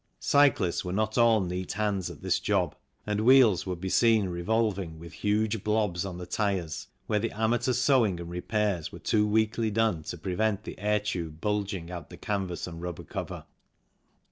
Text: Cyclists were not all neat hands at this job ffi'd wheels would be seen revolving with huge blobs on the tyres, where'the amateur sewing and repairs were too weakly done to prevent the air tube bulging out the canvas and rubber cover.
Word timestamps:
Cyclists 0.19 0.83
were 0.83 0.91
not 0.91 1.15
all 1.15 1.41
neat 1.41 1.73
hands 1.73 2.09
at 2.09 2.23
this 2.23 2.39
job 2.39 2.75
ffi'd 3.07 3.21
wheels 3.21 3.67
would 3.67 3.79
be 3.79 3.87
seen 3.87 4.29
revolving 4.29 4.97
with 4.97 5.13
huge 5.13 5.63
blobs 5.63 6.05
on 6.05 6.17
the 6.17 6.25
tyres, 6.25 6.87
where'the 7.05 7.29
amateur 7.31 7.71
sewing 7.73 8.19
and 8.19 8.31
repairs 8.31 8.91
were 8.91 8.97
too 8.97 9.27
weakly 9.27 9.69
done 9.69 10.01
to 10.05 10.17
prevent 10.17 10.63
the 10.63 10.79
air 10.79 10.99
tube 11.01 11.39
bulging 11.39 11.91
out 11.91 12.09
the 12.09 12.17
canvas 12.17 12.65
and 12.65 12.81
rubber 12.81 13.03
cover. 13.03 13.45